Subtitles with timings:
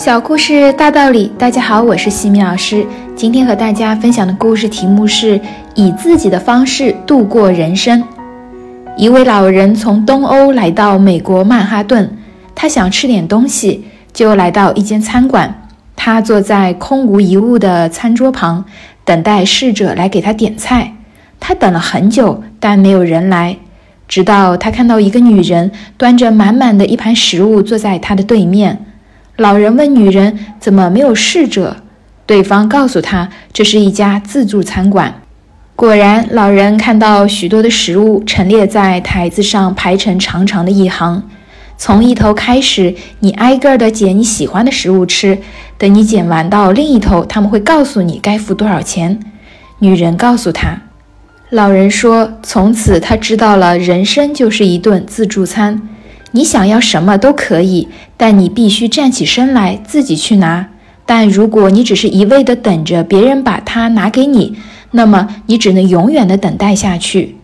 [0.00, 2.86] 小故事大道理，大家好，我是西米老师。
[3.14, 5.38] 今天和大家分享的故事题目是
[5.74, 8.02] 以自己的方式度过人生。
[8.96, 12.10] 一位老人从东欧来到美国曼哈顿，
[12.54, 15.68] 他想吃点东西，就来到一间餐馆。
[15.94, 18.64] 他坐在空无一物的餐桌旁，
[19.04, 20.94] 等待侍者来给他点菜。
[21.38, 23.54] 他等了很久，但没有人来，
[24.08, 28.86] 直到他看到一个女人端着满满的一盘食物坐在他的对面。
[29.40, 31.78] 老人问女人：“怎么没有侍者？”
[32.26, 35.22] 对方告诉他：“这是一家自助餐馆。”
[35.74, 41.22] 果然，老人看到许多的食物陈列在台子上，排成长长的一行。
[41.78, 45.38] 从一头开始，你挨个的捡你喜欢的食物吃。
[45.78, 49.18] 等你捡完到另一头，他们会告诉你该付多少钱。
[49.78, 50.82] 女人告诉他，
[51.48, 55.80] 老人说：“从此他知道了，人生就是一顿自助餐。”
[56.32, 60.68] 你想要什么都可以，但你必须站起身来自己去拿。
[61.04, 64.56] 但如果你只是一味的等着别人把它拿给你，
[64.92, 67.36] 那么你只能永远的等待下去。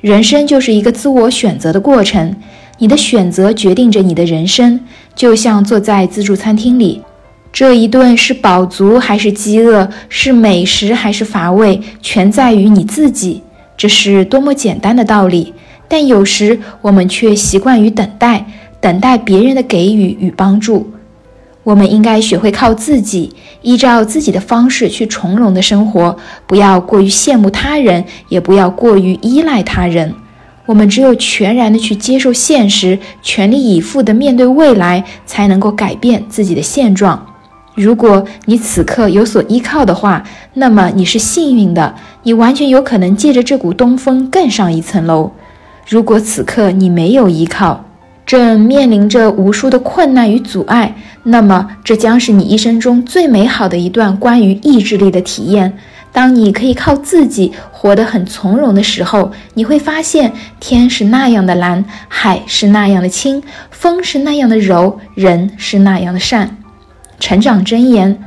[0.00, 2.34] 人生就是一个自我选择的过程，
[2.78, 4.80] 你的选择决定着你的人生。
[5.14, 7.02] 就像坐在自助餐厅里，
[7.52, 13.42] 这一顿是饱足还是饥饿，是美食还是乏味，全在于你自己。
[13.76, 15.52] 这是多么简单的道理！
[15.92, 18.46] 但有时我们却习惯于等待，
[18.80, 20.90] 等待别人的给予与帮助。
[21.64, 30.14] 我们应该学会靠自己，依照自己的方式去从容的生活，不要过于羡慕他人，也不要过于依赖他人。
[30.64, 37.26] 我们只有全然的去接受现实，全力以赴的面对未来，才能够改变自己的现状。
[37.74, 45.30] 如果你此刻有所依靠的话，那么你是幸运的，你完全有可能借着这股东风更上一层楼。
[45.86, 47.84] 如果此刻你没有依靠，
[48.24, 50.94] 正面临着无数的困难与阻碍，
[51.24, 55.72] 那么这将是你一生中最美好的一段关于意志力的体验。
[56.12, 66.56] 当你可以靠自己活得很从容的时候，你会发现天是那样的蓝，海是那样的清，风是那样的柔，人是那样的善。
[67.18, 68.18] 成长箴言：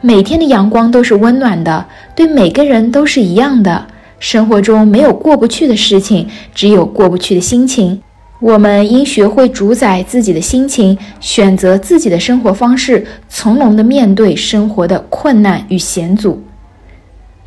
[0.00, 3.86] 每天的阳光都是温暖的，对每个人都是一样的。
[4.18, 8.00] 生活中没有过不去的事情，只有过不去的心情。
[8.40, 16.40] 我们应学会主宰自己的心情，选择自己的生活方式，从容地面对生活的困难与险阻。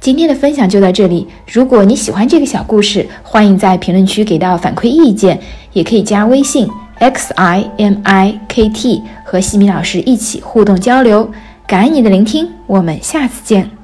[0.02, 1.28] 今天的分享就到这里。
[1.50, 5.40] 如果你喜欢这个小故事，欢迎在评论区给到反馈意见，
[5.74, 6.68] 也可以加微信
[7.00, 11.30] x i m i k t 和西米老师一起互动交流。
[11.68, 13.81] 感恩你的聆听，我们下次见。